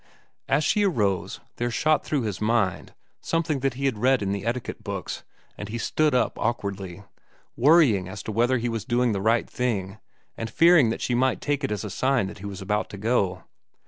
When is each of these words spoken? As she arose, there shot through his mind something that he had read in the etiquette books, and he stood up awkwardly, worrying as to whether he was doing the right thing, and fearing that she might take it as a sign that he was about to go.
As 0.49 0.63
she 0.63 0.83
arose, 0.83 1.39
there 1.57 1.69
shot 1.69 2.03
through 2.03 2.23
his 2.23 2.41
mind 2.41 2.95
something 3.19 3.59
that 3.59 3.75
he 3.75 3.85
had 3.85 3.99
read 3.99 4.23
in 4.23 4.31
the 4.31 4.47
etiquette 4.47 4.83
books, 4.83 5.23
and 5.59 5.69
he 5.69 5.77
stood 5.77 6.15
up 6.15 6.39
awkwardly, 6.39 7.03
worrying 7.55 8.09
as 8.09 8.23
to 8.23 8.31
whether 8.31 8.57
he 8.57 8.67
was 8.67 8.83
doing 8.83 9.11
the 9.11 9.21
right 9.21 9.47
thing, 9.47 9.99
and 10.35 10.49
fearing 10.49 10.89
that 10.89 11.01
she 11.01 11.13
might 11.13 11.39
take 11.39 11.63
it 11.63 11.71
as 11.71 11.83
a 11.83 11.91
sign 11.91 12.25
that 12.25 12.39
he 12.39 12.47
was 12.47 12.63
about 12.63 12.89
to 12.89 12.97
go. 12.97 13.43